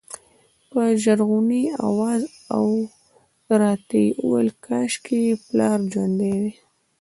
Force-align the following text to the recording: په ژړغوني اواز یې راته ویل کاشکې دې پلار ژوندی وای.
په 0.69 0.81
ژړغوني 1.01 1.63
اواز 1.87 2.21
یې 2.31 2.75
راته 3.61 4.01
ویل 4.29 4.49
کاشکې 4.65 5.19
دې 5.25 5.37
پلار 5.45 5.79
ژوندی 5.91 6.31
وای. 6.41 6.53